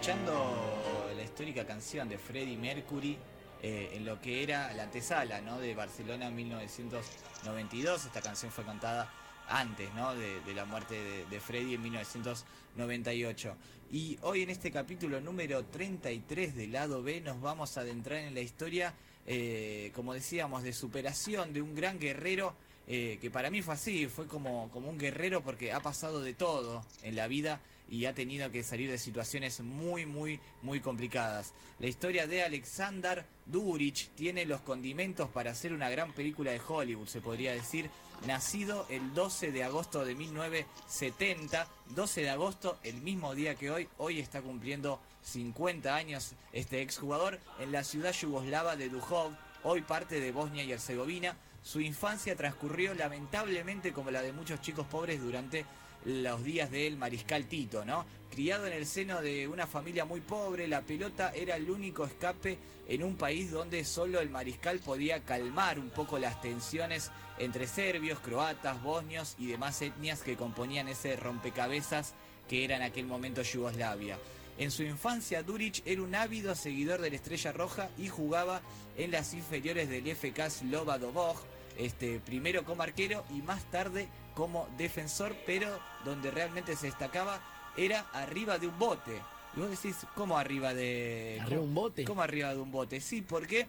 escuchando 0.00 1.12
la 1.14 1.22
histórica 1.22 1.66
canción 1.66 2.08
de 2.08 2.16
Freddie 2.16 2.56
Mercury 2.56 3.18
eh, 3.62 3.90
en 3.92 4.06
lo 4.06 4.18
que 4.18 4.42
era 4.42 4.72
la 4.72 4.84
antesala 4.84 5.42
de 5.58 5.74
Barcelona 5.74 6.28
en 6.28 6.36
1992. 6.36 8.06
Esta 8.06 8.22
canción 8.22 8.50
fue 8.50 8.64
cantada 8.64 9.12
antes 9.46 9.92
¿no? 9.92 10.14
de, 10.14 10.54
la 10.54 10.64
muerte 10.64 10.94
de, 10.94 11.26
de, 11.26 11.38
Freddie 11.38 11.74
en 11.74 11.82
1998. 11.82 13.56
Y 13.92 14.16
hoy 14.22 14.40
en 14.40 14.48
este 14.48 14.70
capítulo 14.70 15.20
número 15.20 15.66
33 15.66 16.56
del 16.56 16.72
lado 16.72 17.02
B 17.02 17.20
nos 17.20 17.38
vamos 17.38 17.76
a 17.76 17.82
adentrar 17.82 18.20
en 18.20 18.32
la 18.32 18.40
historia, 18.40 18.94
eh, 19.26 19.92
como 19.94 20.14
decíamos, 20.14 20.62
de 20.62 20.72
superación 20.72 21.52
de 21.52 21.60
un 21.60 21.74
gran 21.74 21.98
guerrero. 21.98 22.54
Eh, 22.88 23.18
que 23.20 23.30
para 23.30 23.50
mí 23.50 23.60
fue 23.60 23.74
así, 23.74 24.08
fue 24.08 24.26
como 24.26 24.64
un 24.64 24.98
guerrero 24.98 25.42
porque 25.42 25.72
ha 25.72 25.80
pasado 25.80 26.22
de 26.22 26.32
todo 26.32 26.82
en 27.02 27.14
la 27.14 27.28
vida 27.28 27.60
y 27.90 28.06
ha 28.06 28.14
tenido 28.14 28.50
que 28.50 28.62
salir 28.62 28.88
de 28.88 28.98
situaciones 28.98 29.60
muy, 29.60 30.06
muy, 30.06 30.40
muy 30.62 30.80
complicadas. 30.80 31.52
La 31.80 31.88
historia 31.88 32.28
de 32.28 32.44
Alexander 32.44 33.26
Durich 33.46 34.10
tiene 34.10 34.46
los 34.46 34.60
condimentos 34.60 35.28
para 35.28 35.50
hacer 35.50 35.72
una 35.72 35.90
gran 35.90 36.12
película 36.12 36.52
de 36.52 36.60
Hollywood, 36.66 37.08
se 37.08 37.20
podría 37.20 37.52
decir. 37.52 37.90
Nacido 38.26 38.86
el 38.90 39.14
12 39.14 39.50
de 39.50 39.64
agosto 39.64 40.04
de 40.04 40.14
1970, 40.14 41.66
12 41.88 42.20
de 42.20 42.30
agosto, 42.30 42.78
el 42.84 43.00
mismo 43.00 43.34
día 43.34 43.54
que 43.54 43.70
hoy, 43.70 43.88
hoy 43.96 44.20
está 44.20 44.42
cumpliendo 44.42 45.00
50 45.22 45.94
años 45.94 46.34
este 46.52 46.82
exjugador 46.82 47.40
en 47.58 47.72
la 47.72 47.82
ciudad 47.82 48.12
yugoslava 48.12 48.76
de 48.76 48.90
Duhov, 48.90 49.32
hoy 49.64 49.80
parte 49.80 50.20
de 50.20 50.32
Bosnia 50.32 50.64
y 50.64 50.72
Herzegovina. 50.72 51.34
Su 51.62 51.80
infancia 51.80 52.36
transcurrió 52.36 52.94
lamentablemente 52.94 53.92
como 53.92 54.10
la 54.10 54.22
de 54.22 54.32
muchos 54.32 54.60
chicos 54.60 54.86
pobres 54.86 55.20
durante 55.20 55.64
los 56.04 56.44
días 56.44 56.70
del 56.70 56.96
mariscal 56.96 57.46
Tito, 57.46 57.84
¿no? 57.84 58.04
Criado 58.30 58.66
en 58.66 58.72
el 58.72 58.86
seno 58.86 59.20
de 59.20 59.48
una 59.48 59.66
familia 59.66 60.04
muy 60.04 60.20
pobre, 60.20 60.68
la 60.68 60.82
pelota 60.82 61.32
era 61.34 61.56
el 61.56 61.70
único 61.70 62.04
escape 62.04 62.58
en 62.88 63.02
un 63.02 63.16
país 63.16 63.50
donde 63.50 63.84
solo 63.84 64.20
el 64.20 64.30
mariscal 64.30 64.78
podía 64.78 65.24
calmar 65.24 65.78
un 65.78 65.90
poco 65.90 66.18
las 66.18 66.40
tensiones 66.40 67.10
entre 67.38 67.66
serbios, 67.66 68.20
croatas, 68.20 68.82
bosnios 68.82 69.34
y 69.38 69.46
demás 69.46 69.80
etnias 69.82 70.22
que 70.22 70.36
componían 70.36 70.88
ese 70.88 71.16
rompecabezas 71.16 72.14
que 72.48 72.64
era 72.64 72.76
en 72.76 72.82
aquel 72.82 73.06
momento 73.06 73.42
Yugoslavia. 73.42 74.18
En 74.58 74.70
su 74.70 74.82
infancia, 74.82 75.42
Duric 75.42 75.82
era 75.86 76.02
un 76.02 76.14
ávido 76.14 76.54
seguidor 76.54 77.00
de 77.00 77.10
la 77.10 77.16
Estrella 77.16 77.52
Roja 77.52 77.88
y 77.96 78.08
jugaba 78.08 78.60
en 78.96 79.10
las 79.10 79.32
inferiores 79.32 79.88
del 79.88 80.06
FK 80.06 80.50
Slobodobog, 80.50 81.36
este, 81.80 82.20
primero 82.20 82.64
como 82.64 82.82
arquero 82.82 83.24
y 83.30 83.42
más 83.42 83.62
tarde 83.70 84.08
como 84.34 84.68
defensor, 84.76 85.34
pero 85.46 85.68
donde 86.04 86.30
realmente 86.30 86.76
se 86.76 86.86
destacaba 86.86 87.40
era 87.76 88.00
arriba 88.12 88.58
de 88.58 88.66
un 88.66 88.78
bote. 88.78 89.20
Y 89.56 89.60
vos 89.60 89.70
decís, 89.70 89.96
¿cómo 90.14 90.38
arriba 90.38 90.74
de... 90.74 91.38
¿Arriba 91.40 91.62
un 91.62 91.74
bote? 91.74 92.04
¿Cómo 92.04 92.22
arriba 92.22 92.54
de 92.54 92.60
un 92.60 92.70
bote? 92.70 93.00
Sí, 93.00 93.22
porque 93.22 93.66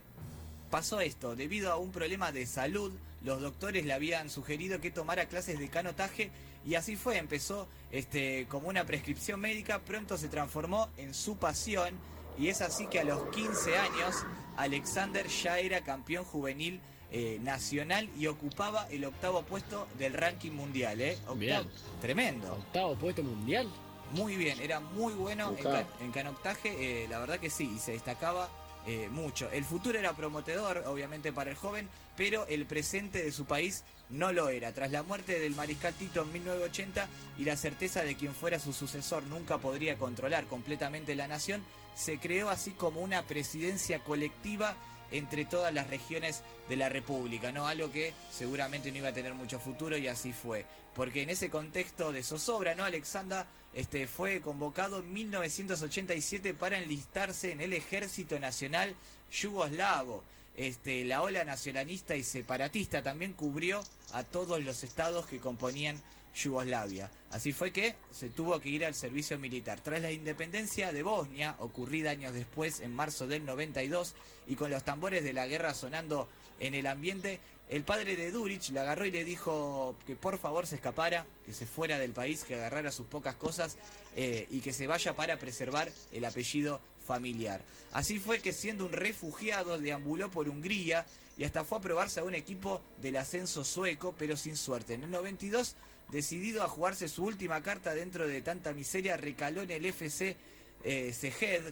pasó 0.69 1.02
esto. 1.02 1.35
Debido 1.35 1.72
a 1.72 1.78
un 1.78 1.91
problema 1.91 2.31
de 2.31 2.46
salud, 2.46 2.91
los 3.24 3.41
doctores 3.41 3.85
le 3.85 3.94
habían 3.94 4.30
sugerido 4.30 4.80
que 4.80 4.91
tomara 4.91 5.25
clases 5.25 5.59
de 5.59 5.69
canotaje 5.69 6.30
y 6.66 6.75
así 6.75 6.96
fue. 6.96 7.18
Empezó 7.18 7.68
este, 7.91 8.46
como 8.47 8.68
una 8.68 8.85
prescripción 8.85 9.40
médica, 9.40 9.80
pronto 9.80 10.18
se 10.18 10.28
transformó 10.28 10.90
en 10.97 11.14
su 11.14 11.38
pasión 11.38 11.96
y 12.38 12.47
es 12.50 12.62
así 12.62 12.88
que 12.88 13.00
a 13.00 13.03
los 13.03 13.24
15 13.30 13.78
años 13.78 14.16
Alexander 14.58 15.28
ya 15.28 15.59
era 15.59 15.81
campeón 15.81 16.24
juvenil 16.24 16.80
eh, 17.11 17.39
nacional 17.41 18.09
y 18.17 18.27
ocupaba 18.27 18.88
el 18.89 19.05
octavo 19.05 19.44
puesto 19.44 19.88
del 19.97 20.13
ranking 20.13 20.51
mundial. 20.51 21.01
¿eh? 21.01 21.17
Tremendo. 22.01 22.53
Octavo 22.53 22.95
puesto 22.95 23.23
mundial. 23.23 23.69
Muy 24.13 24.35
bien, 24.35 24.59
era 24.59 24.79
muy 24.79 25.13
bueno 25.13 25.55
en, 26.01 26.11
canotaje, 26.11 27.03
eh, 27.03 27.07
la 27.07 27.19
verdad 27.19 27.39
que 27.39 27.49
sí, 27.49 27.72
y 27.75 27.79
se 27.79 27.94
destacaba 27.94 28.49
eh, 28.85 29.07
mucho. 29.09 29.49
El 29.51 29.63
futuro 29.63 29.97
era 29.97 30.13
prometedor, 30.13 30.83
obviamente, 30.88 31.31
para 31.31 31.51
el 31.51 31.55
joven, 31.55 31.88
pero 32.17 32.45
el 32.47 32.66
presente 32.66 33.23
de 33.23 33.31
su 33.31 33.45
país 33.45 33.83
no 34.09 34.33
lo 34.33 34.49
era. 34.49 34.73
Tras 34.73 34.91
la 34.91 35.03
muerte 35.03 35.39
del 35.39 35.55
mariscal 35.55 35.93
Tito 35.93 36.23
en 36.23 36.33
1980 36.33 37.07
y 37.38 37.45
la 37.45 37.55
certeza 37.55 38.03
de 38.03 38.16
quien 38.16 38.33
fuera 38.33 38.59
su 38.59 38.73
sucesor 38.73 39.23
nunca 39.23 39.59
podría 39.59 39.97
controlar 39.97 40.45
completamente 40.45 41.16
la 41.16 41.28
nación, 41.28 41.63
se 41.95 42.17
creó 42.17 42.49
así 42.49 42.72
como 42.72 42.99
una 42.99 43.22
presidencia 43.23 43.99
colectiva 43.99 44.75
entre 45.11 45.45
todas 45.45 45.73
las 45.73 45.89
regiones 45.89 46.41
de 46.69 46.75
la 46.75 46.89
República, 46.89 47.51
¿no? 47.51 47.67
Algo 47.67 47.91
que 47.91 48.13
seguramente 48.31 48.91
no 48.91 48.97
iba 48.97 49.09
a 49.09 49.13
tener 49.13 49.33
mucho 49.33 49.59
futuro 49.59 49.97
y 49.97 50.07
así 50.07 50.33
fue. 50.33 50.66
Porque 50.95 51.22
en 51.22 51.29
ese 51.29 51.49
contexto 51.49 52.11
de 52.11 52.23
zozobra, 52.23 52.75
¿no? 52.75 52.83
Alexander 52.83 53.45
este, 53.73 54.07
fue 54.07 54.41
convocado 54.41 54.99
en 54.99 55.13
1987 55.13 56.53
para 56.53 56.77
enlistarse 56.77 57.51
en 57.51 57.61
el 57.61 57.73
Ejército 57.73 58.39
Nacional 58.39 58.95
Yugoslavo. 59.31 60.23
Este, 60.57 61.05
la 61.05 61.22
ola 61.22 61.45
nacionalista 61.45 62.16
y 62.16 62.23
separatista 62.23 63.01
también 63.01 63.33
cubrió 63.33 63.81
a 64.11 64.23
todos 64.23 64.61
los 64.61 64.83
estados 64.83 65.25
que 65.25 65.39
componían 65.39 66.01
Yugoslavia. 66.36 67.09
Así 67.31 67.53
fue 67.53 67.72
que 67.72 67.96
se 68.12 68.30
tuvo 68.30 68.59
que 68.59 68.69
ir 68.69 68.86
al 68.86 68.96
servicio 68.96 69.38
militar. 69.40 69.80
Tras 69.81 70.02
la 70.02 70.12
independencia 70.12 70.92
de 70.92 71.03
Bosnia, 71.03 71.56
ocurrida 71.59 72.12
años 72.12 72.34
después, 72.34 72.80
en 72.80 72.94
marzo 72.94 73.28
del 73.28 73.46
92, 73.46 74.14
y 74.47 74.56
con 74.56 74.72
los 74.72 74.84
tambores 74.84 75.24
de 75.24 75.34
la 75.34 75.47
guerra 75.47 75.74
sonando 75.74 76.28
en 76.59 76.74
el 76.75 76.88
ambiente, 76.88 77.40
el 77.70 77.84
padre 77.84 78.18
de 78.18 78.31
Duric 78.31 78.70
le 78.70 78.81
agarró 78.81 79.06
y 79.06 79.12
le 79.12 79.24
dijo 79.24 79.96
que 80.06 80.18
por 80.18 80.38
favor 80.38 80.68
se 80.68 80.75
escapara, 80.75 81.25
que 81.46 81.53
se 81.53 81.66
fuera 81.66 81.97
del 82.00 82.12
país, 82.12 82.44
que 82.44 82.56
agarrara 82.56 82.91
sus 82.91 83.08
pocas 83.08 83.36
cosas 83.36 83.78
eh, 84.18 84.46
y 84.52 84.59
que 84.59 84.74
se 84.74 84.88
vaya 84.88 85.16
para 85.16 85.38
preservar 85.40 85.90
el 86.12 86.25
apellido 86.25 86.81
familiar. 87.08 87.62
Así 87.94 88.20
fue 88.20 88.40
que 88.40 88.52
siendo 88.52 88.86
un 88.86 88.91
refugiado 88.91 89.78
deambuló 89.78 90.30
por 90.30 90.50
Hungría 90.50 91.06
y 91.38 91.46
hasta 91.46 91.64
fue 91.64 91.78
a 91.78 91.81
probarse 91.81 92.20
a 92.20 92.24
un 92.24 92.36
equipo 92.36 92.81
del 93.02 93.16
ascenso 93.16 93.64
sueco, 93.64 94.14
pero 94.18 94.36
sin 94.36 94.58
suerte. 94.58 94.96
En 94.96 95.03
el 95.03 95.12
92, 95.12 95.75
decidido 96.11 96.63
a 96.63 96.67
jugarse 96.67 97.07
su 97.07 97.23
última 97.23 97.61
carta 97.61 97.94
dentro 97.94 98.27
de 98.27 98.41
tanta 98.41 98.73
miseria, 98.73 99.17
recaló 99.17 99.61
en 99.61 99.72
el 99.72 99.85
FC 99.85 100.35
eh, 100.83 101.13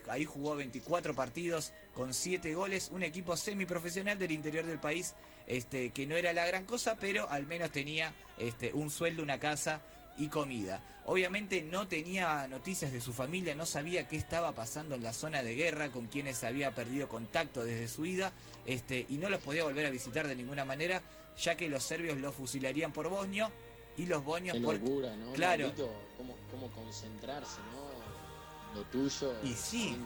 ahí 0.07 0.25
jugó 0.25 0.55
24 0.55 1.15
partidos 1.15 1.73
con 1.93 2.13
7 2.13 2.53
goles, 2.53 2.89
un 2.93 3.03
equipo 3.03 3.35
semiprofesional 3.35 4.17
del 4.19 4.31
interior 4.31 4.65
del 4.65 4.79
país, 4.79 5.15
este, 5.47 5.89
que 5.91 6.05
no 6.05 6.15
era 6.15 6.33
la 6.33 6.45
gran 6.45 6.65
cosa, 6.65 6.95
pero 6.99 7.29
al 7.29 7.47
menos 7.47 7.71
tenía 7.71 8.13
este, 8.37 8.71
un 8.73 8.89
sueldo, 8.89 9.23
una 9.23 9.39
casa 9.39 9.81
y 10.17 10.27
comida. 10.27 10.81
Obviamente 11.05 11.63
no 11.63 11.87
tenía 11.87 12.47
noticias 12.47 12.91
de 12.91 13.01
su 13.01 13.13
familia, 13.13 13.55
no 13.55 13.65
sabía 13.65 14.07
qué 14.07 14.15
estaba 14.15 14.53
pasando 14.53 14.95
en 14.95 15.03
la 15.03 15.13
zona 15.13 15.41
de 15.41 15.55
guerra, 15.55 15.89
con 15.89 16.07
quienes 16.07 16.43
había 16.43 16.75
perdido 16.75 17.09
contacto 17.09 17.63
desde 17.63 17.87
su 17.87 18.05
ida, 18.05 18.31
este, 18.65 19.05
y 19.09 19.17
no 19.17 19.29
los 19.29 19.41
podía 19.41 19.63
volver 19.63 19.87
a 19.87 19.91
visitar 19.91 20.27
de 20.27 20.35
ninguna 20.35 20.65
manera, 20.65 21.01
ya 21.41 21.55
que 21.55 21.69
los 21.69 21.83
serbios 21.83 22.19
lo 22.19 22.31
fusilarían 22.31 22.91
por 22.91 23.09
Bosnio 23.09 23.51
y 23.99 24.05
los 24.05 24.23
bosnios 24.23 24.57
por... 24.59 24.79
locura, 24.79 25.13
¿no? 25.17 25.33
Claro. 25.33 25.73
Cómo, 26.17 26.71
concentrarse, 26.73 27.59
¿no? 27.73 28.79
Lo 28.79 28.85
tuyo. 28.87 29.33
Y 29.43 29.53
sí. 29.53 29.97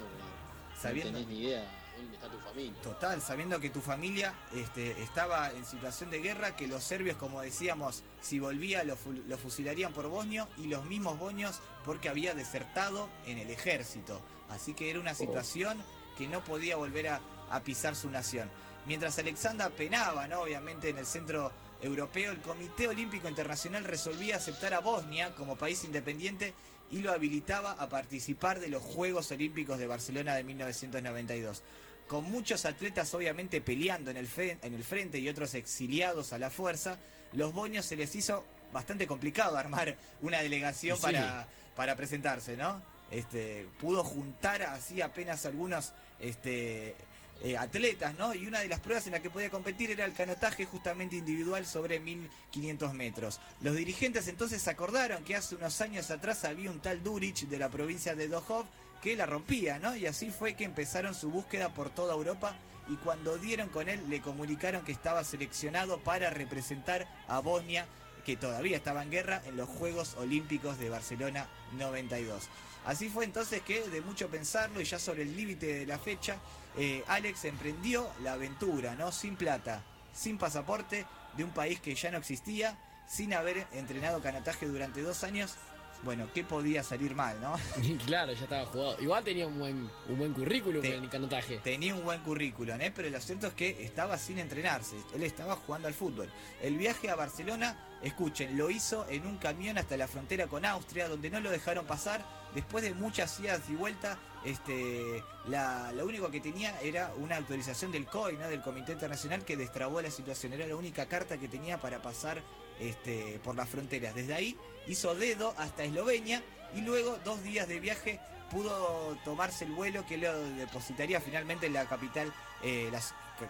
Sabiendo, 0.80 1.12
no 1.12 1.20
tenés 1.20 1.34
ni 1.34 1.46
idea 1.46 1.64
dónde 1.96 2.16
está 2.16 2.28
tu 2.28 2.40
familia. 2.40 2.82
Total, 2.82 3.22
sabiendo 3.22 3.60
que 3.60 3.70
tu 3.70 3.82
familia 3.82 4.34
este, 4.56 5.00
estaba 5.02 5.52
en 5.52 5.64
situación 5.64 6.10
de 6.10 6.20
guerra, 6.22 6.56
que 6.56 6.68
los 6.68 6.84
serbios, 6.84 7.18
como 7.18 7.42
decíamos, 7.42 8.04
si 8.20 8.40
volvía 8.40 8.84
lo, 8.84 8.98
fusilarían 9.38 9.94
por 9.94 10.08
Bosnio 10.08 10.48
y 10.58 10.68
los 10.68 10.86
mismos 10.86 11.20
bosnios 11.20 11.62
porque 11.86 12.10
había 12.10 12.34
desertado 12.34 13.10
en 13.28 13.38
el 13.38 13.52
ejército. 13.52 14.20
Así 14.50 14.74
que 14.74 14.90
era 14.90 15.00
una 15.00 15.12
oh. 15.12 15.16
situación 15.16 15.78
que 16.18 16.28
no 16.28 16.44
podía 16.44 16.78
volver 16.78 17.10
a, 17.10 17.22
pisar 17.64 17.96
su 17.96 18.10
nación. 18.10 18.50
Mientras 18.88 19.20
Alexander 19.20 19.72
penaba, 19.72 20.28
¿no? 20.28 20.42
obviamente, 20.42 20.90
en 20.90 20.98
el 20.98 21.06
centro 21.06 21.52
europeo, 21.84 22.32
el 22.32 22.40
Comité 22.40 22.88
Olímpico 22.88 23.28
Internacional 23.28 23.84
resolvía 23.84 24.38
aceptar 24.38 24.74
a 24.74 24.80
Bosnia 24.80 25.36
como 25.36 25.58
país 25.58 25.84
independiente 25.84 26.54
y 26.92 27.00
lo 27.00 27.12
habilitaba 27.12 27.74
a 27.74 27.90
participar 27.90 28.60
de 28.60 28.70
los 28.70 28.82
Juegos 28.82 29.32
Olímpicos 29.32 29.78
de 29.78 29.88
Barcelona 29.88 30.36
de 30.36 30.44
1992. 30.44 31.62
con 32.08 32.26
muchos 32.26 32.66
atletas 32.66 33.14
obviamente 33.14 33.62
peleando 33.62 34.12
en 34.12 34.18
el, 34.18 34.28
en 34.38 34.74
el 34.74 34.84
frente 34.84 35.20
y 35.20 35.30
otros 35.30 35.54
exiliados 35.56 36.34
a 36.34 36.38
la 36.38 36.50
fuerza, 36.50 37.00
los 37.32 37.54
boños 37.54 37.86
se 37.86 37.96
les 37.96 38.14
hizo 38.16 38.44
bastante 38.72 39.08
complicado 39.08 39.58
armar 39.58 39.96
una 40.22 40.42
delegación 40.42 41.00
para, 41.00 41.48
para 41.76 41.96
presentarse, 41.96 42.58
¿no? 42.58 42.82
Este, 43.10 43.68
pudo 43.80 44.04
juntar 44.04 44.64
así 44.64 45.02
apenas 45.02 45.46
algunos 45.46 45.94
este, 46.20 46.96
eh, 47.42 47.58
atletas, 47.58 48.16
¿no? 48.18 48.34
Y 48.34 48.48
una 48.48 48.60
de 48.60 48.68
las 48.68 48.80
pruebas 48.80 49.06
en 49.08 49.14
la 49.14 49.22
que 49.22 49.30
podía 49.30 49.50
competir 49.50 49.92
era 49.92 50.06
el 50.06 50.14
canotaje 50.14 50.66
justamente 50.66 51.16
individual 51.16 51.66
sobre 51.66 52.00
1500 52.00 52.94
metros. 52.94 53.40
Los 53.62 53.76
dirigentes 53.76 54.28
entonces 54.28 54.68
acordaron 54.68 55.24
que 55.24 55.36
hace 55.36 55.56
unos 55.56 55.82
años 55.82 56.10
atrás 56.12 56.46
había 56.46 56.72
un 56.72 56.80
tal 56.80 57.04
Durich 57.04 57.48
de 57.48 57.58
la 57.58 57.70
provincia 57.70 58.16
de 58.16 58.28
Dohov 58.28 58.66
que 59.02 59.16
la 59.16 59.26
rompía, 59.26 59.80
¿no? 59.80 59.96
Y 59.96 60.06
así 60.06 60.32
fue 60.32 60.54
que 60.54 60.64
empezaron 60.64 61.14
su 61.14 61.30
búsqueda 61.30 61.74
por 61.74 61.90
toda 61.90 62.14
Europa 62.14 62.56
y 62.88 62.96
cuando 62.96 63.38
dieron 63.38 63.70
con 63.70 63.90
él 63.90 64.02
le 64.10 64.22
comunicaron 64.22 64.84
que 64.84 64.92
estaba 64.92 65.24
seleccionado 65.24 66.00
para 66.00 66.30
representar 66.30 67.08
a 67.28 67.40
Bosnia, 67.40 67.86
que 68.26 68.38
todavía 68.38 68.78
estaba 68.78 69.04
en 69.04 69.12
guerra, 69.12 69.42
en 69.46 69.58
los 69.58 69.70
Juegos 69.70 70.16
Olímpicos 70.18 70.80
de 70.80 70.90
Barcelona 70.90 71.48
92. 71.78 72.50
Así 72.86 73.10
fue 73.10 73.26
entonces 73.26 73.62
que, 73.62 73.82
de 73.90 74.02
mucho 74.02 74.30
pensarlo 74.30 74.82
y 74.82 74.86
ya 74.86 75.00
sobre 75.00 75.24
el 75.24 75.36
límite 75.36 75.68
de 75.68 75.86
la 75.86 75.98
fecha, 75.98 76.38
eh, 76.78 77.04
Alex 77.08 77.46
emprendió 77.46 78.10
la 78.22 78.34
aventura, 78.34 78.96
¿no? 78.96 79.12
Sin 79.12 79.36
plata, 79.36 79.84
sin 80.14 80.38
pasaporte, 80.38 81.06
de 81.38 81.44
un 81.44 81.52
país 81.52 81.80
que 81.80 81.96
ya 81.96 82.12
no 82.12 82.18
existía, 82.18 82.78
sin 83.08 83.34
haber 83.34 83.68
entrenado 83.74 84.22
canotaje 84.22 84.66
durante 84.66 85.02
dos 85.02 85.24
años 85.24 85.56
bueno, 86.04 86.28
¿qué 86.34 86.44
podía 86.44 86.84
salir 86.84 87.16
mal, 87.16 87.40
no? 87.42 87.56
claro, 88.06 88.34
ya 88.34 88.44
estaba 88.44 88.66
jugado. 88.66 88.98
Igual 89.02 89.24
tenía 89.24 89.48
un 89.48 89.58
buen, 89.58 89.90
un 90.10 90.18
buen 90.18 90.34
currículum 90.34 90.84
en 90.84 91.04
el 91.04 91.10
canotaje. 91.10 91.58
Tenía 91.64 91.96
un 91.96 92.04
buen 92.04 92.22
currículum, 92.22 92.80
¿eh? 92.82 92.92
pero 92.94 93.10
lo 93.10 93.20
cierto 93.20 93.48
es 93.48 93.54
que 93.54 93.84
estaba 93.84 94.18
sin 94.18 94.40
entrenarse. 94.40 94.96
Él 95.16 95.24
estaba 95.24 95.56
jugando 95.56 95.88
al 95.88 95.94
fútbol. 95.94 96.30
El 96.62 96.78
viaje 96.78 97.10
a 97.10 97.16
Barcelona, 97.16 97.78
escuchen, 98.02 98.58
lo 98.58 98.70
hizo 98.70 99.08
en 99.10 99.26
un 99.26 99.38
camión 99.38 99.78
hasta 99.78 99.98
la 99.98 100.08
frontera 100.08 100.48
con 100.48 100.66
Austria, 100.66 101.08
donde 101.08 101.30
no 101.30 101.40
lo 101.40 101.50
dejaron 101.50 101.86
pasar. 101.86 102.24
Después 102.54 102.84
de 102.84 102.94
muchas 102.94 103.40
idas 103.40 103.62
y 103.70 103.76
vueltas, 103.76 104.18
este, 104.46 105.24
la, 105.48 105.92
lo 105.94 106.06
único 106.06 106.30
que 106.30 106.40
tenía 106.40 106.80
era 106.82 107.14
una 107.18 107.38
autorización 107.38 107.92
del 107.92 108.06
COI, 108.06 108.36
del 108.36 108.62
Comité 108.62 108.92
Internacional, 108.92 109.46
que 109.46 109.58
destrabó 109.58 110.02
la 110.02 110.12
situación. 110.12 110.54
Era 110.54 110.68
la 110.68 110.76
única 110.76 111.06
carta 111.08 111.38
que 111.38 111.48
tenía 111.48 111.80
para 111.80 112.02
pasar 112.02 112.42
este, 112.80 113.40
por 113.44 113.56
las 113.56 113.70
fronteras. 113.70 114.16
Desde 114.16 114.34
ahí 114.34 114.58
hizo 114.88 115.16
dedo 115.16 115.54
hasta 115.58 115.84
Eslovenia 115.84 116.44
y 116.76 116.82
luego 116.82 117.18
dos 117.24 117.44
días 117.44 117.68
de 117.68 117.80
viaje 117.80 118.20
pudo 118.54 119.18
tomarse 119.26 119.66
el 119.66 119.72
vuelo 119.72 120.06
que 120.06 120.18
lo 120.18 120.40
depositaría 120.52 121.20
finalmente 121.20 121.66
en 121.66 121.74
la 121.74 121.86
capital 121.86 122.32
eh, 122.62 122.92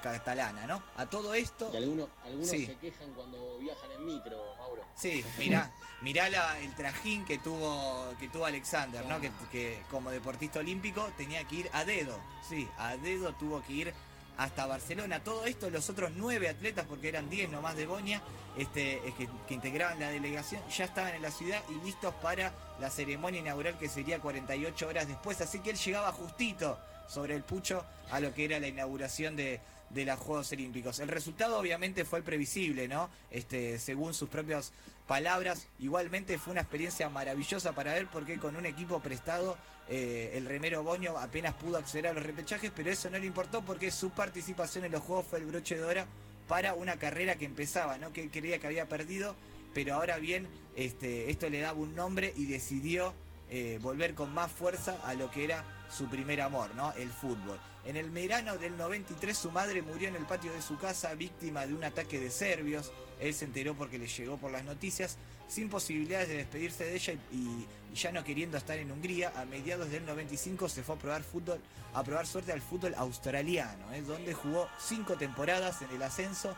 catalana, 0.01 0.65
¿no? 0.65 0.81
A 0.95 1.05
todo 1.05 1.33
esto... 1.33 1.69
Y 1.73 1.77
algunos, 1.77 2.09
se 2.44 2.75
quejan 2.77 3.11
cuando 3.13 3.57
viajan 3.59 3.91
en 3.91 4.05
micro, 4.05 4.55
Mauro. 4.57 4.83
Sí, 4.95 5.23
mirá, 5.38 5.71
mirá 6.01 6.29
la, 6.29 6.59
el 6.59 6.73
trajín 6.73 7.25
que 7.25 7.38
tuvo, 7.38 8.15
que 8.19 8.29
tuvo 8.29 8.45
Alexander, 8.45 9.05
¿no? 9.05 9.19
Que, 9.19 9.31
que 9.51 9.83
como 9.91 10.09
deportista 10.09 10.59
olímpico 10.59 11.11
tenía 11.17 11.44
que 11.44 11.55
ir 11.57 11.69
a 11.73 11.83
dedo, 11.83 12.17
sí, 12.47 12.67
a 12.77 12.97
dedo 12.97 13.33
tuvo 13.33 13.61
que 13.61 13.73
ir 13.73 13.94
hasta 14.38 14.65
Barcelona. 14.65 15.24
Todo 15.24 15.45
esto, 15.45 15.69
los 15.69 15.89
otros 15.89 16.12
nueve 16.15 16.50
atletas, 16.50 16.85
porque 16.88 17.09
eran 17.09 17.30
diez 17.30 17.50
nomás 17.50 17.75
de 17.75 17.85
Boña, 17.85 18.21
este, 18.57 19.01
que, 19.18 19.27
que, 19.47 19.53
integraban 19.53 20.00
la 20.00 20.09
delegación, 20.09 20.62
ya 20.69 20.85
estaban 20.85 21.15
en 21.15 21.21
la 21.21 21.31
ciudad 21.31 21.62
y 21.69 21.85
listos 21.85 22.13
para 22.15 22.53
la 22.80 22.89
ceremonia 22.89 23.41
inaugural 23.41 23.77
que 23.77 23.89
sería 23.89 24.19
48 24.19 24.88
horas 24.88 25.07
después. 25.07 25.41
Así 25.41 25.59
que 25.59 25.71
él 25.71 25.77
llegaba 25.77 26.12
justito 26.12 26.77
sobre 27.07 27.35
el 27.35 27.44
pucho 27.44 27.83
a 28.12 28.19
lo 28.19 28.33
que 28.33 28.45
era 28.45 28.59
la 28.59 28.68
inauguración 28.68 29.35
de, 29.35 29.59
de 29.94 30.06
los 30.06 30.19
Juegos 30.19 30.51
Olímpicos. 30.51 31.00
El 31.00 31.07
resultado 31.07 31.60
obviamente 31.60 32.06
fue 32.06 32.19
el 32.19 32.25
previsible, 32.25 32.88
¿no? 32.88 33.10
Este, 33.31 33.80
según 33.80 34.13
sus 34.13 34.30
propias 34.30 34.74
palabras, 35.07 35.68
igualmente 35.80 36.38
fue 36.38 36.51
una 36.51 36.62
experiencia 36.62 37.10
maravillosa 37.10 37.74
para 37.74 37.94
ver 37.94 38.07
porque 38.07 38.38
con 38.38 38.56
un 38.56 38.66
equipo 38.66 39.00
prestado 39.01 39.57
eh, 39.90 40.31
el 40.36 40.45
remero 40.45 40.84
Boño 40.84 41.18
apenas 41.18 41.54
pudo 41.56 41.78
acceder 41.78 42.07
a 42.07 42.13
los 42.13 42.24
repechajes, 42.24 42.72
pero 42.75 42.90
eso 42.90 43.10
no 43.10 43.18
le 43.18 43.25
importó 43.25 43.62
porque 43.63 43.92
su 43.92 44.12
participación 44.12 44.86
en 44.86 44.92
los 44.94 45.01
Juegos 45.01 45.28
fue 45.28 45.40
el 45.40 45.45
broche 45.45 45.75
de 45.75 45.84
oro 45.84 46.06
para 46.48 46.74
una 46.74 46.98
carrera 46.98 47.36
que 47.36 47.46
empezaba, 47.46 47.98
¿no? 47.98 48.13
Que 48.13 48.30
creía 48.30 48.60
que 48.60 48.68
había 48.68 48.88
perdido, 48.88 49.36
pero 49.74 49.96
ahora 49.96 50.18
bien, 50.18 50.48
este, 50.75 51.30
esto 51.30 51.50
le 51.50 51.60
daba 51.60 51.80
un 51.80 51.96
nombre 51.96 52.34
y 52.36 52.46
decidió 52.46 53.13
eh, 53.50 53.80
volver 53.81 54.13
con 54.13 54.34
más 54.34 54.51
fuerza 54.51 54.98
a 55.06 55.13
lo 55.13 55.30
que 55.30 55.44
era 55.44 55.63
su 55.90 56.07
primer 56.07 56.42
amor, 56.42 56.74
¿no? 56.75 56.92
El 56.94 57.10
fútbol. 57.10 57.60
En 57.86 57.98
el 57.98 58.10
verano 58.10 58.57
del 58.57 58.78
93 58.78 59.38
su 59.38 59.51
madre 59.51 59.81
murió 59.81 60.07
en 60.07 60.16
el 60.16 60.25
patio 60.25 60.54
de 60.54 60.62
su 60.62 60.78
casa 60.78 61.13
víctima 61.16 61.66
de 61.68 61.74
un 61.74 61.84
ataque 61.84 62.19
de 62.19 62.31
serbios. 62.31 62.92
Él 63.19 63.34
se 63.34 63.45
enteró 63.45 63.75
porque 63.75 64.00
le 64.00 64.07
llegó 64.07 64.38
por 64.38 64.51
las 64.51 64.63
noticias, 64.63 65.18
sin 65.48 65.69
posibilidades 65.69 66.30
de 66.30 66.38
despedirse 66.38 66.86
de 66.86 66.95
ella 66.95 67.13
y, 67.31 67.66
ya 67.94 68.12
no 68.12 68.24
queriendo 68.24 68.57
estar 68.57 68.80
en 68.80 68.92
Hungría, 68.92 69.31
a 69.36 69.46
mediados 69.46 69.92
del 69.92 70.06
95 70.06 70.68
se 70.68 70.81
fue 70.81 70.96
a 70.96 70.98
probar 70.98 71.24
fútbol, 71.24 71.60
a 71.94 72.04
probar 72.04 72.25
suerte 72.25 72.51
al 72.51 72.62
fútbol 72.62 72.96
australiano, 72.98 73.94
¿eh? 73.94 74.01
donde 74.01 74.34
jugó 74.34 74.68
cinco 74.80 75.16
temporadas 75.16 75.81
en 75.84 75.92
el 75.92 76.01
ascenso, 76.01 76.56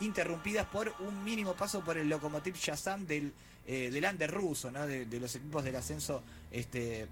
interrumpidas 0.00 0.66
por 0.66 0.94
un 1.00 1.24
mínimo 1.24 1.54
paso 1.54 1.82
por 1.82 1.96
el 1.96 2.08
Lokomotiv 2.08 2.54
Shazam 2.56 3.06
del, 3.06 3.32
eh, 3.66 3.90
del 3.90 4.28
ruso, 4.28 4.70
de, 4.70 5.06
los 5.20 5.34
equipos 5.34 5.64
del 5.64 5.76
ascenso 5.76 6.22
este, 6.50 7.06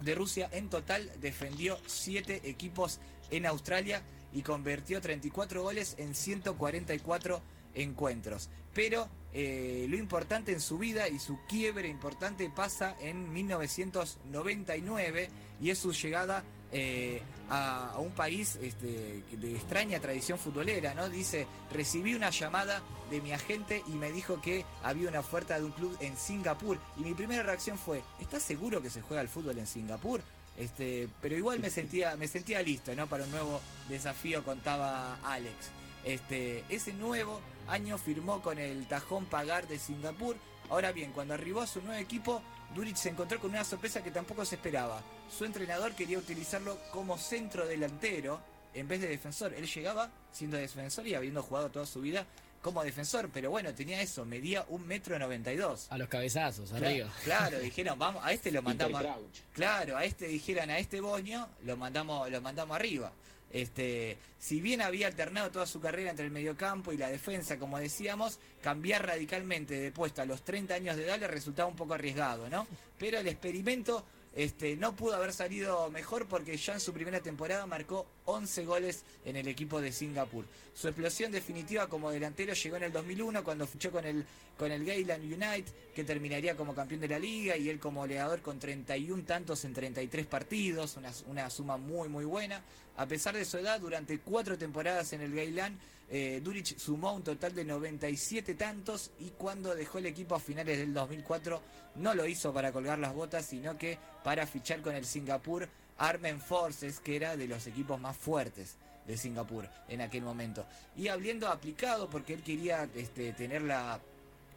de 0.00 0.14
Rusia. 0.14 0.48
En 0.52 0.68
total 0.68 1.10
defendió 1.20 1.78
7 1.86 2.42
equipos 2.44 3.00
en 3.30 3.46
Australia 3.46 4.02
y 4.32 4.42
convirtió 4.42 5.00
34 5.00 5.62
goles 5.62 5.94
en 5.98 6.14
144 6.14 7.42
encuentros. 7.74 8.48
Pero 8.74 9.08
eh, 9.34 9.86
lo 9.88 9.96
importante 9.96 10.52
en 10.52 10.60
su 10.60 10.78
vida 10.78 11.08
y 11.08 11.18
su 11.18 11.38
quiebre 11.48 11.88
importante 11.88 12.50
pasa 12.54 12.96
en 13.00 13.32
1999 13.32 15.28
y 15.60 15.70
es 15.70 15.78
su 15.78 15.92
llegada 15.92 16.44
eh, 16.72 17.22
a, 17.50 17.96
un 17.98 18.12
país 18.12 18.58
este, 18.62 19.22
de 19.30 19.52
extraña 19.52 20.00
tradición 20.00 20.38
futbolera, 20.38 20.94
¿no? 20.94 21.08
Dice, 21.08 21.46
recibí 21.70 22.14
una 22.14 22.30
llamada 22.30 22.82
de 23.10 23.20
mi 23.20 23.32
agente 23.32 23.82
y 23.86 23.92
me 23.92 24.10
dijo 24.10 24.40
que 24.40 24.64
había 24.82 25.08
una 25.08 25.20
oferta 25.20 25.58
de 25.58 25.66
un 25.66 25.72
club 25.72 25.96
en 26.00 26.16
Singapur. 26.16 26.78
Y 26.96 27.02
mi 27.02 27.14
primera 27.14 27.42
reacción 27.42 27.78
fue, 27.78 28.02
¿estás 28.20 28.42
seguro 28.42 28.80
que 28.80 28.90
se 28.90 29.02
juega 29.02 29.20
el 29.20 29.28
fútbol 29.28 29.58
en 29.58 29.66
Singapur? 29.66 30.22
Este, 30.56 31.08
pero 31.20 31.36
igual 31.36 31.60
me 31.60 31.70
sentía, 31.70 32.16
me 32.16 32.28
sentía 32.28 32.62
listo, 32.62 32.94
¿no? 32.94 33.06
Para 33.06 33.24
un 33.24 33.30
nuevo 33.30 33.60
desafío, 33.88 34.44
contaba 34.44 35.18
Alex. 35.24 35.70
Este, 36.04 36.64
ese 36.68 36.92
nuevo 36.94 37.40
año 37.68 37.96
firmó 37.98 38.42
con 38.42 38.58
el 38.58 38.86
Tajón 38.86 39.26
Pagar 39.26 39.68
de 39.68 39.78
Singapur. 39.78 40.36
Ahora 40.68 40.92
bien, 40.92 41.12
cuando 41.12 41.34
arribó 41.34 41.60
a 41.60 41.66
su 41.66 41.82
nuevo 41.82 42.00
equipo, 42.00 42.42
Duric 42.74 42.96
se 42.96 43.10
encontró 43.10 43.38
con 43.38 43.50
una 43.50 43.64
sorpresa 43.64 44.02
que 44.02 44.10
tampoco 44.10 44.44
se 44.44 44.54
esperaba. 44.56 45.02
Su 45.36 45.44
entrenador 45.44 45.92
quería 45.94 46.18
utilizarlo 46.18 46.78
como 46.90 47.18
centro 47.18 47.66
delantero 47.66 48.40
en 48.74 48.88
vez 48.88 49.00
de 49.00 49.08
defensor. 49.08 49.52
Él 49.54 49.66
llegaba 49.66 50.10
siendo 50.32 50.56
defensor 50.56 51.06
y 51.06 51.14
habiendo 51.14 51.42
jugado 51.42 51.70
toda 51.70 51.86
su 51.86 52.00
vida 52.00 52.26
como 52.62 52.84
defensor, 52.84 53.28
pero 53.34 53.50
bueno, 53.50 53.74
tenía 53.74 54.00
eso, 54.00 54.24
medía 54.24 54.64
un 54.68 54.86
metro 54.86 55.18
noventa 55.18 55.52
y 55.52 55.56
dos. 55.56 55.88
A 55.90 55.98
los 55.98 56.08
cabezazos, 56.08 56.72
arriba. 56.72 57.10
Claro, 57.24 57.58
dijeron, 57.58 57.98
vamos, 57.98 58.24
a 58.24 58.32
este 58.32 58.52
lo 58.52 58.62
mandamos. 58.62 59.04
claro, 59.52 59.96
a 59.96 60.04
este 60.04 60.28
dijeron, 60.28 60.70
a 60.70 60.78
este 60.78 61.00
boño 61.00 61.48
lo 61.64 61.76
mandamos, 61.76 62.30
lo 62.30 62.40
mandamos 62.40 62.76
arriba. 62.76 63.12
Este, 63.52 64.16
si 64.38 64.60
bien 64.60 64.80
había 64.80 65.08
alternado 65.08 65.50
toda 65.50 65.66
su 65.66 65.80
carrera 65.80 66.10
entre 66.10 66.24
el 66.24 66.32
mediocampo 66.32 66.92
y 66.92 66.96
la 66.96 67.10
defensa, 67.10 67.58
como 67.58 67.78
decíamos, 67.78 68.38
cambiar 68.62 69.06
radicalmente 69.06 69.78
de 69.78 69.92
puesto 69.92 70.22
a 70.22 70.24
los 70.24 70.42
30 70.42 70.74
años 70.74 70.96
de 70.96 71.04
edad 71.04 71.20
le 71.20 71.28
resultaba 71.28 71.68
un 71.68 71.76
poco 71.76 71.94
arriesgado, 71.94 72.48
¿no? 72.48 72.66
Pero 72.98 73.18
el 73.18 73.28
experimento 73.28 74.04
este, 74.34 74.76
no 74.76 74.96
pudo 74.96 75.16
haber 75.16 75.34
salido 75.34 75.90
mejor 75.90 76.26
porque 76.26 76.56
ya 76.56 76.72
en 76.72 76.80
su 76.80 76.94
primera 76.94 77.20
temporada 77.20 77.66
marcó 77.66 78.06
11 78.24 78.64
goles 78.64 79.04
en 79.24 79.36
el 79.36 79.48
equipo 79.48 79.80
de 79.80 79.92
Singapur. 79.92 80.44
Su 80.74 80.88
explosión 80.88 81.32
definitiva 81.32 81.88
como 81.88 82.10
delantero 82.10 82.54
llegó 82.54 82.76
en 82.76 82.84
el 82.84 82.92
2001 82.92 83.44
cuando 83.44 83.66
fichó 83.66 83.90
con 83.90 84.04
el, 84.04 84.24
con 84.56 84.70
el 84.72 84.82
United, 84.82 85.64
que 85.94 86.04
terminaría 86.04 86.56
como 86.56 86.74
campeón 86.74 87.00
de 87.00 87.08
la 87.08 87.18
liga, 87.18 87.56
y 87.56 87.68
él 87.68 87.78
como 87.78 88.00
goleador 88.00 88.40
con 88.40 88.58
31 88.58 89.24
tantos 89.24 89.64
en 89.64 89.74
33 89.74 90.26
partidos, 90.26 90.96
una, 91.26 91.50
suma 91.50 91.76
muy 91.76 92.08
muy 92.08 92.24
buena. 92.24 92.62
A 92.96 93.06
pesar 93.06 93.34
de 93.34 93.44
su 93.44 93.58
edad, 93.58 93.80
durante 93.80 94.18
cuatro 94.20 94.56
temporadas 94.56 95.12
en 95.12 95.22
el 95.22 95.34
Gayland, 95.34 95.78
eh, 96.10 96.40
Durich 96.44 96.76
sumó 96.76 97.14
un 97.14 97.22
total 97.22 97.54
de 97.54 97.64
97 97.64 98.54
tantos 98.54 99.12
y 99.18 99.30
cuando 99.30 99.74
dejó 99.74 99.96
el 99.96 100.06
equipo 100.06 100.34
a 100.34 100.40
finales 100.40 100.76
del 100.76 100.92
2004 100.92 101.62
no 101.96 102.14
lo 102.14 102.26
hizo 102.26 102.52
para 102.52 102.70
colgar 102.70 102.98
las 102.98 103.14
botas, 103.14 103.46
sino 103.46 103.78
que 103.78 103.98
para 104.22 104.46
fichar 104.46 104.82
con 104.82 104.94
el 104.94 105.06
Singapur 105.06 105.68
Armen 106.02 106.40
Forces, 106.40 106.98
que 106.98 107.14
era 107.14 107.36
de 107.36 107.46
los 107.46 107.66
equipos 107.68 108.00
más 108.00 108.16
fuertes 108.16 108.76
de 109.06 109.16
Singapur 109.16 109.68
en 109.88 110.00
aquel 110.00 110.22
momento. 110.22 110.66
Y 110.96 111.08
habiendo 111.08 111.48
aplicado, 111.48 112.10
porque 112.10 112.34
él 112.34 112.42
quería 112.42 112.88
este, 112.94 113.32
tener 113.32 113.62
la, 113.62 114.00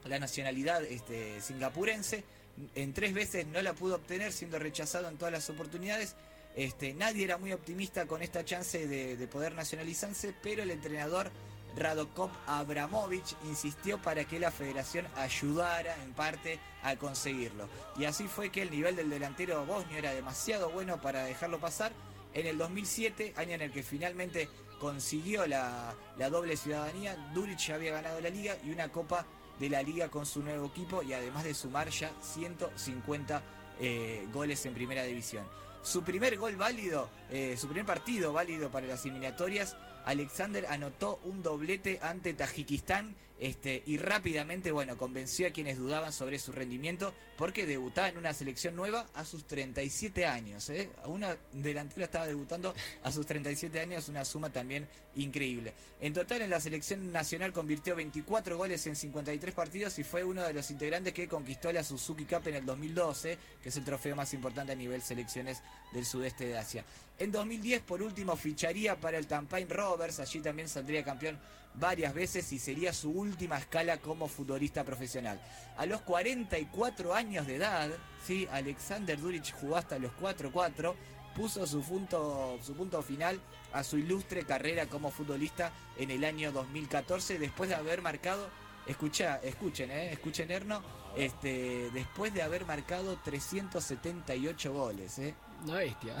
nacionalidad 0.08 0.82
este, 0.84 1.40
singapurense, 1.40 2.24
en 2.74 2.92
tres 2.92 3.14
veces 3.14 3.46
no 3.46 3.62
la 3.62 3.74
pudo 3.74 3.96
obtener, 3.96 4.32
siendo 4.32 4.58
rechazado 4.58 5.08
en 5.08 5.18
todas 5.18 5.32
las 5.32 5.50
oportunidades 5.50 6.16
Este, 6.56 6.94
nadie 6.94 7.24
era 7.24 7.36
muy 7.36 7.52
optimista 7.52 8.06
con 8.06 8.22
esta 8.22 8.44
chance 8.44 8.86
de, 8.86 9.16
de 9.16 9.26
poder 9.28 9.54
nacionalizarse, 9.54 10.34
pero 10.42 10.62
el 10.62 10.70
entrenador 10.70 11.30
Radokop 11.76 12.30
Abramovich 12.46 13.36
insistió 13.44 13.98
para 13.98 14.24
que 14.24 14.40
la 14.40 14.50
federación 14.50 15.06
ayudara 15.16 15.94
en 16.02 16.12
parte 16.12 16.58
a 16.82 16.96
conseguirlo. 16.96 17.68
Y 17.96 18.04
así 18.04 18.28
fue 18.28 18.50
que 18.50 18.62
el 18.62 18.70
nivel 18.70 18.96
del 18.96 19.10
delantero 19.10 19.64
bosnio 19.66 19.98
era 19.98 20.12
demasiado 20.12 20.70
bueno 20.70 21.00
para 21.00 21.24
dejarlo 21.24 21.58
pasar. 21.58 21.92
En 22.32 22.46
el 22.46 22.58
2007, 22.58 23.34
año 23.36 23.52
en 23.52 23.62
el 23.62 23.72
que 23.72 23.82
finalmente 23.82 24.48
consiguió 24.80 25.46
la, 25.46 25.94
doble 26.30 26.56
ciudadanía, 26.56 27.16
Duric 27.34 27.58
ya 27.58 27.74
había 27.76 27.92
ganado 27.92 28.20
la 28.20 28.30
liga 28.30 28.56
y 28.64 28.70
una 28.70 28.88
copa 28.88 29.26
de 29.58 29.70
la 29.70 29.82
liga 29.82 30.08
con 30.08 30.26
su 30.26 30.42
nuevo 30.42 30.66
equipo 30.66 31.02
y 31.02 31.12
además 31.12 31.44
de 31.44 31.54
sumar 31.54 31.88
ya 31.88 32.12
150 32.20 33.42
eh, 33.80 34.26
goles 34.32 34.64
en 34.66 34.74
primera 34.74 35.02
división. 35.04 35.46
Su 35.82 36.02
primer 36.02 36.36
gol 36.36 36.56
válido, 36.56 37.08
eh, 37.30 37.56
su 37.56 37.68
primer 37.68 37.86
partido 37.86 38.32
válido 38.32 38.70
para 38.70 38.86
las 38.86 39.04
eliminatorias 39.04 39.76
Alexander 40.06 40.66
anotó 40.66 41.20
un 41.24 41.42
doblete 41.42 41.98
ante 42.00 42.32
Tajikistán 42.32 43.14
este, 43.38 43.82
y 43.84 43.98
rápidamente, 43.98 44.72
bueno, 44.72 44.96
convenció 44.96 45.46
a 45.46 45.50
quienes 45.50 45.76
dudaban 45.76 46.12
sobre 46.12 46.38
su 46.38 46.52
rendimiento 46.52 47.12
porque 47.36 47.66
debutaba 47.66 48.08
en 48.08 48.16
una 48.16 48.32
selección 48.32 48.74
nueva 48.74 49.06
a 49.14 49.26
sus 49.26 49.44
37 49.44 50.24
años. 50.24 50.70
¿eh? 50.70 50.88
Una 51.04 51.36
delantera 51.52 52.06
estaba 52.06 52.26
debutando 52.26 52.74
a 53.02 53.12
sus 53.12 53.26
37 53.26 53.78
años, 53.78 54.08
una 54.08 54.24
suma 54.24 54.48
también 54.50 54.88
increíble. 55.16 55.74
En 56.00 56.14
total 56.14 56.42
en 56.42 56.50
la 56.50 56.60
selección 56.60 57.12
nacional 57.12 57.52
convirtió 57.52 57.94
24 57.94 58.56
goles 58.56 58.86
en 58.86 58.96
53 58.96 59.54
partidos 59.54 59.98
y 59.98 60.04
fue 60.04 60.24
uno 60.24 60.42
de 60.42 60.54
los 60.54 60.70
integrantes 60.70 61.12
que 61.12 61.28
conquistó 61.28 61.70
la 61.72 61.84
Suzuki 61.84 62.24
Cup 62.24 62.48
en 62.48 62.54
el 62.54 62.64
2012, 62.64 63.36
que 63.62 63.68
es 63.68 63.76
el 63.76 63.84
trofeo 63.84 64.16
más 64.16 64.32
importante 64.32 64.72
a 64.72 64.76
nivel 64.76 65.02
selecciones 65.02 65.62
del 65.92 66.06
sudeste 66.06 66.46
de 66.46 66.56
Asia. 66.56 66.84
En 67.18 67.32
2010, 67.32 67.82
por 67.82 68.02
último, 68.02 68.34
ficharía 68.36 68.96
para 68.96 69.18
el 69.18 69.26
Tampain 69.26 69.68
Rovers, 69.68 70.20
allí 70.20 70.40
también 70.40 70.68
saldría 70.68 71.04
campeón 71.04 71.38
varias 71.78 72.14
veces 72.14 72.50
y 72.52 72.58
sería 72.58 72.92
su 72.92 73.10
última 73.10 73.58
escala 73.58 73.98
como 73.98 74.28
futbolista 74.28 74.84
profesional. 74.84 75.40
A 75.76 75.86
los 75.86 76.00
44 76.02 77.14
años 77.14 77.46
de 77.46 77.56
edad, 77.56 77.90
¿sí? 78.24 78.48
Alexander 78.50 79.18
Duric 79.18 79.54
jugó 79.60 79.76
hasta 79.76 79.98
los 79.98 80.12
4-4, 80.12 80.94
puso 81.34 81.66
su 81.66 81.82
punto, 81.82 82.58
su 82.62 82.74
punto 82.74 83.02
final 83.02 83.40
a 83.72 83.84
su 83.84 83.98
ilustre 83.98 84.44
carrera 84.44 84.86
como 84.86 85.10
futbolista 85.10 85.70
en 85.98 86.10
el 86.10 86.24
año 86.24 86.50
2014, 86.50 87.38
después 87.38 87.68
de 87.68 87.76
haber 87.76 88.00
marcado, 88.00 88.48
escucha, 88.86 89.36
escuchen, 89.42 89.90
eh, 89.90 90.12
escuchen 90.12 90.50
Erno, 90.50 90.82
este, 91.14 91.90
después 91.92 92.32
de 92.32 92.42
haber 92.42 92.64
marcado 92.64 93.18
378 93.22 94.72
goles. 94.72 95.18
Eh. 95.18 95.34
Una 95.64 95.74
bestia. 95.74 96.14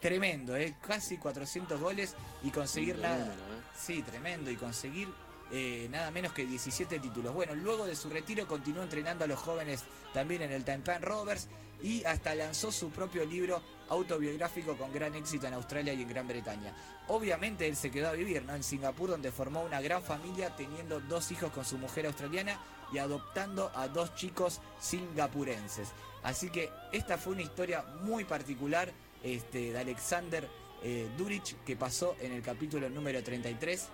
Tremendo, 0.00 0.56
¿eh? 0.56 0.76
casi 0.86 1.16
400 1.16 1.80
goles 1.80 2.14
y 2.42 2.50
conseguir 2.50 2.98
nada. 2.98 3.32
Sí, 3.76 4.02
tremendo, 4.02 4.50
y 4.50 4.56
conseguir 4.56 5.08
eh, 5.50 5.86
nada 5.90 6.10
menos 6.10 6.32
que 6.32 6.46
17 6.46 6.98
títulos. 6.98 7.34
Bueno, 7.34 7.54
luego 7.54 7.86
de 7.86 7.94
su 7.94 8.08
retiro 8.08 8.46
continuó 8.46 8.82
entrenando 8.82 9.24
a 9.24 9.28
los 9.28 9.38
jóvenes 9.38 9.84
también 10.14 10.42
en 10.42 10.52
el 10.52 10.64
Taipan 10.64 11.02
Rovers 11.02 11.48
y 11.82 12.04
hasta 12.04 12.34
lanzó 12.34 12.70
su 12.72 12.90
propio 12.90 13.24
libro 13.24 13.60
autobiográfico 13.88 14.76
con 14.76 14.92
gran 14.92 15.14
éxito 15.14 15.46
en 15.46 15.54
Australia 15.54 15.92
y 15.92 16.02
en 16.02 16.08
Gran 16.08 16.26
Bretaña. 16.26 16.74
Obviamente 17.08 17.66
él 17.66 17.76
se 17.76 17.90
quedó 17.90 18.08
a 18.08 18.12
vivir 18.12 18.42
¿no? 18.44 18.54
en 18.54 18.62
Singapur 18.62 19.10
donde 19.10 19.32
formó 19.32 19.62
una 19.62 19.80
gran 19.80 20.02
familia 20.02 20.56
teniendo 20.56 21.00
dos 21.00 21.30
hijos 21.32 21.50
con 21.50 21.64
su 21.64 21.76
mujer 21.76 22.06
australiana 22.06 22.58
y 22.92 22.98
adoptando 22.98 23.70
a 23.74 23.88
dos 23.88 24.14
chicos 24.14 24.60
singapurenses. 24.80 25.88
Así 26.22 26.50
que 26.50 26.70
esta 26.92 27.18
fue 27.18 27.34
una 27.34 27.42
historia 27.42 27.82
muy 28.02 28.24
particular 28.24 28.92
este, 29.22 29.72
de 29.72 29.78
Alexander 29.78 30.48
eh, 30.84 31.08
Duric 31.16 31.62
que 31.64 31.76
pasó 31.76 32.16
en 32.20 32.32
el 32.32 32.42
capítulo 32.42 32.88
número 32.90 33.22
33 33.22 33.88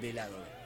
de 0.00 0.12
lado 0.12 0.59